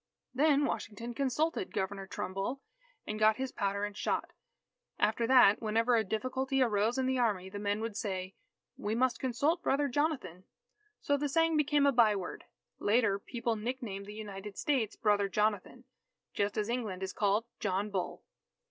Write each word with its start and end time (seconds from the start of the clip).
Then 0.33 0.65
Washington 0.65 1.13
consulted 1.13 1.71
Governor 1.71 2.07
Trumbull, 2.07 2.59
and 3.05 3.19
got 3.19 3.35
his 3.35 3.51
powder 3.51 3.85
and 3.85 3.95
shot. 3.95 4.31
After 4.97 5.27
that, 5.27 5.61
whenever 5.61 5.95
a 5.95 6.03
difficulty 6.03 6.59
arose 6.59 6.97
in 6.97 7.05
the 7.05 7.19
Army, 7.19 7.49
the 7.49 7.59
men 7.59 7.81
would 7.81 7.95
say, 7.95 8.33
"We 8.77 8.95
must 8.95 9.19
consult 9.19 9.61
Brother 9.61 9.87
Jonathan." 9.87 10.45
So 11.01 11.17
the 11.17 11.29
saying 11.29 11.55
became 11.55 11.85
a 11.85 11.91
byword. 11.91 12.45
Later, 12.79 13.19
people 13.19 13.55
nicknamed 13.55 14.07
the 14.07 14.15
United 14.15 14.57
States, 14.57 14.95
"Brother 14.95 15.29
Jonathan," 15.29 15.83
just 16.33 16.57
as 16.57 16.67
England 16.67 17.03
is 17.03 17.13
called 17.13 17.45
"John 17.59 17.91
Bull." 17.91 18.23